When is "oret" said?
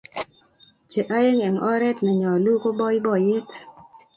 1.73-1.97